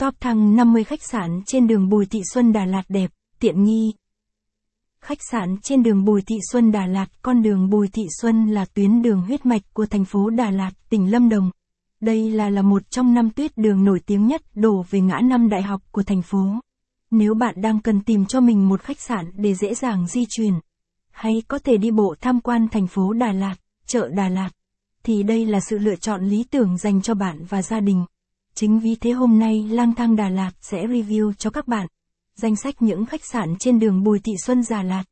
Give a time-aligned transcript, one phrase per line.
[0.00, 3.92] Top thăng 50 khách sạn trên đường Bùi Thị Xuân Đà Lạt đẹp, tiện nghi.
[5.00, 8.64] Khách sạn trên đường Bùi Thị Xuân Đà Lạt, con đường Bùi Thị Xuân là
[8.64, 11.50] tuyến đường huyết mạch của thành phố Đà Lạt, tỉnh Lâm Đồng.
[12.00, 15.48] Đây là là một trong năm tuyết đường nổi tiếng nhất đổ về ngã năm
[15.48, 16.44] đại học của thành phố.
[17.10, 20.54] Nếu bạn đang cần tìm cho mình một khách sạn để dễ dàng di chuyển,
[21.10, 23.54] hay có thể đi bộ tham quan thành phố Đà Lạt,
[23.86, 24.50] chợ Đà Lạt,
[25.02, 28.04] thì đây là sự lựa chọn lý tưởng dành cho bạn và gia đình.
[28.54, 31.86] Chính vì thế hôm nay Lang thang Đà Lạt sẽ review cho các bạn
[32.40, 35.04] danh sách những khách sạn trên đường Bùi Thị Xuân Đà Lạt.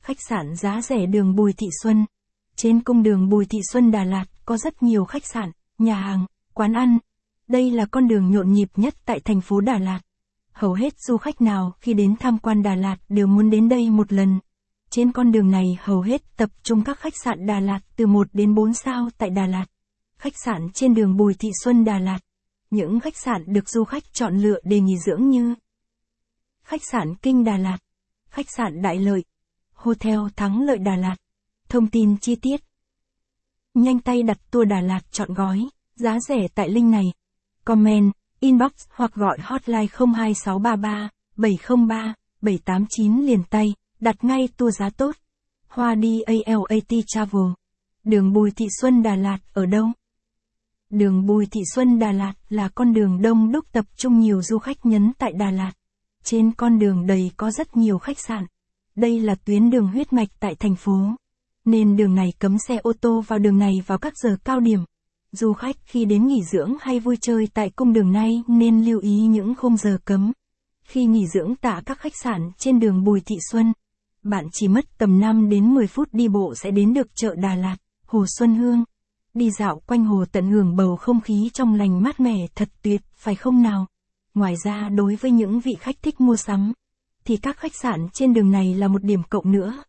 [0.00, 2.06] Khách sạn giá rẻ đường Bùi Thị Xuân.
[2.56, 6.26] Trên cung đường Bùi Thị Xuân Đà Lạt có rất nhiều khách sạn, nhà hàng,
[6.54, 6.98] quán ăn.
[7.48, 10.00] Đây là con đường nhộn nhịp nhất tại thành phố Đà Lạt.
[10.52, 13.90] Hầu hết du khách nào khi đến tham quan Đà Lạt đều muốn đến đây
[13.90, 14.40] một lần.
[14.90, 18.28] Trên con đường này hầu hết tập trung các khách sạn Đà Lạt từ 1
[18.32, 19.66] đến 4 sao tại Đà Lạt.
[20.18, 22.18] Khách sạn trên đường Bùi Thị Xuân Đà Lạt.
[22.76, 25.54] Những khách sạn được du khách chọn lựa để nghỉ dưỡng như
[26.64, 27.78] Khách sạn Kinh Đà Lạt,
[28.28, 29.24] Khách sạn Đại Lợi,
[29.72, 31.16] Hotel Thắng Lợi Đà Lạt.
[31.68, 32.60] Thông tin chi tiết.
[33.74, 37.04] Nhanh tay đặt tour Đà Lạt chọn gói, giá rẻ tại link này.
[37.64, 39.86] Comment, inbox hoặc gọi hotline
[40.16, 45.16] 02633 703 789 liền tay, đặt ngay tour giá tốt.
[45.68, 47.52] Hoa đi ALAT Travel.
[48.04, 49.86] Đường Bùi Thị Xuân Đà Lạt ở đâu?
[50.90, 54.58] Đường Bùi Thị Xuân Đà Lạt là con đường đông đúc tập trung nhiều du
[54.58, 55.72] khách nhấn tại Đà Lạt.
[56.24, 58.46] Trên con đường đầy có rất nhiều khách sạn.
[58.94, 61.10] Đây là tuyến đường huyết mạch tại thành phố.
[61.64, 64.80] Nên đường này cấm xe ô tô vào đường này vào các giờ cao điểm.
[65.32, 69.00] Du khách khi đến nghỉ dưỡng hay vui chơi tại cung đường này nên lưu
[69.00, 70.32] ý những khung giờ cấm.
[70.84, 73.72] Khi nghỉ dưỡng tại các khách sạn trên đường Bùi Thị Xuân,
[74.22, 77.54] bạn chỉ mất tầm 5 đến 10 phút đi bộ sẽ đến được chợ Đà
[77.54, 77.76] Lạt,
[78.06, 78.84] Hồ Xuân Hương.
[79.36, 83.02] Đi dạo quanh hồ tận hưởng bầu không khí trong lành mát mẻ thật tuyệt,
[83.16, 83.86] phải không nào?
[84.34, 86.72] Ngoài ra đối với những vị khách thích mua sắm,
[87.24, 89.82] thì các khách sạn trên đường này là một điểm cộng nữa.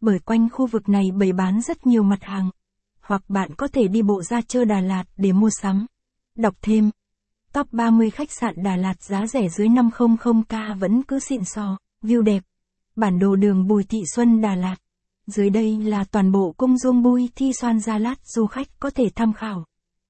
[0.00, 2.50] Bởi quanh khu vực này bày bán rất nhiều mặt hàng.
[3.00, 5.86] Hoặc bạn có thể đi bộ ra chơi Đà Lạt để mua sắm.
[6.36, 6.90] Đọc thêm.
[7.52, 12.22] Top 30 khách sạn Đà Lạt giá rẻ dưới 500k vẫn cứ xịn sò, view
[12.22, 12.42] đẹp.
[12.96, 14.76] Bản đồ đường Bùi Thị Xuân Đà Lạt.
[15.26, 18.90] Dưới đây là toàn bộ cung dung bui thi xoan gia lát, du khách có
[18.90, 19.64] thể tham khảo.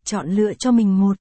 [0.04, 1.16] Chọn lựa cho mình một